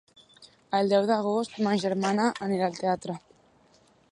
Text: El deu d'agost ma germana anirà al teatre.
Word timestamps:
El 0.77 0.89
deu 0.93 1.03
d'agost 1.11 1.59
ma 1.67 1.75
germana 1.83 2.27
anirà 2.47 2.71
al 2.71 2.81
teatre. 2.81 3.19